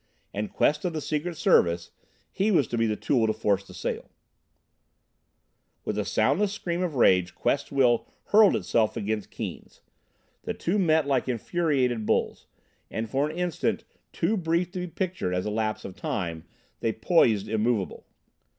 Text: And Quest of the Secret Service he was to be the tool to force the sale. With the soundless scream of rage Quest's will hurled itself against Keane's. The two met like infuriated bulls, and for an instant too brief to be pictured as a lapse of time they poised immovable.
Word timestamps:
And 0.33 0.51
Quest 0.51 0.83
of 0.83 0.93
the 0.93 0.99
Secret 0.99 1.37
Service 1.37 1.91
he 2.31 2.49
was 2.49 2.65
to 2.69 2.75
be 2.75 2.87
the 2.87 2.95
tool 2.95 3.27
to 3.27 3.33
force 3.33 3.67
the 3.67 3.73
sale. 3.75 4.09
With 5.85 5.95
the 5.95 6.05
soundless 6.05 6.51
scream 6.53 6.81
of 6.81 6.95
rage 6.95 7.35
Quest's 7.35 7.71
will 7.71 8.07
hurled 8.29 8.55
itself 8.55 8.97
against 8.97 9.29
Keane's. 9.29 9.81
The 10.41 10.55
two 10.55 10.79
met 10.79 11.05
like 11.05 11.29
infuriated 11.29 12.07
bulls, 12.07 12.47
and 12.89 13.07
for 13.07 13.29
an 13.29 13.37
instant 13.37 13.83
too 14.11 14.35
brief 14.37 14.71
to 14.71 14.79
be 14.79 14.87
pictured 14.87 15.35
as 15.35 15.45
a 15.45 15.51
lapse 15.51 15.85
of 15.85 15.95
time 15.95 16.45
they 16.79 16.93
poised 16.93 17.47
immovable. 17.47 18.07